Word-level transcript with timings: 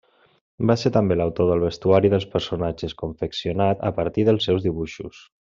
Va 0.69 0.75
ser 0.83 0.91
també 0.95 1.17
l'autor 1.19 1.49
del 1.51 1.61
vestuari 1.65 2.11
dels 2.15 2.27
personatges, 2.37 2.97
confeccionat 3.05 3.87
a 3.91 3.95
partir 4.01 4.29
dels 4.31 4.51
seus 4.51 4.67
dibuixos. 4.69 5.25